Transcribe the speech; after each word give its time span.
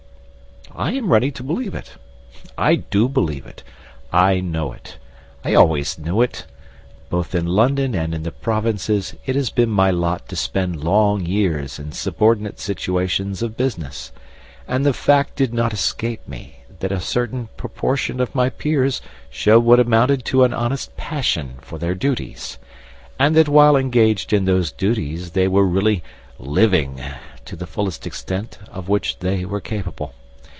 I 0.73 0.93
am 0.93 1.11
ready 1.11 1.31
to 1.31 1.43
believe 1.43 1.75
it. 1.75 1.97
I 2.57 2.75
do 2.75 3.09
believe 3.09 3.45
it. 3.45 3.61
I 4.13 4.39
know 4.39 4.71
it. 4.71 4.99
I 5.43 5.53
always 5.53 5.99
knew 5.99 6.21
it. 6.21 6.45
Both 7.09 7.35
in 7.35 7.45
London 7.45 7.93
and 7.93 8.15
in 8.15 8.23
the 8.23 8.31
provinces 8.31 9.13
it 9.25 9.35
has 9.35 9.49
been 9.49 9.69
my 9.69 9.91
lot 9.91 10.29
to 10.29 10.35
spend 10.37 10.81
long 10.81 11.25
years 11.25 11.77
in 11.77 11.91
subordinate 11.91 12.57
situations 12.57 13.41
of 13.41 13.57
business; 13.57 14.13
and 14.65 14.85
the 14.85 14.93
fact 14.93 15.35
did 15.35 15.53
not 15.53 15.73
escape 15.73 16.25
me 16.25 16.59
that 16.79 16.91
a 16.93 17.01
certain 17.01 17.49
proportion 17.57 18.21
of 18.21 18.33
my 18.33 18.49
peers 18.49 19.01
showed 19.29 19.65
what 19.65 19.79
amounted 19.79 20.23
to 20.25 20.45
an 20.45 20.53
honest 20.53 20.95
passion 20.95 21.55
for 21.61 21.77
their 21.79 21.95
duties, 21.95 22.57
and 23.19 23.35
that 23.35 23.49
while 23.49 23.75
engaged 23.75 24.31
in 24.31 24.45
those 24.45 24.71
duties 24.71 25.31
they 25.31 25.49
were 25.49 25.67
really 25.67 26.01
living 26.39 27.01
to 27.43 27.57
the 27.57 27.67
fullest 27.67 28.07
extent 28.07 28.57
of 28.71 28.87
which 28.87 29.19
they 29.19 29.43
were 29.43 29.59
capable. 29.61 30.13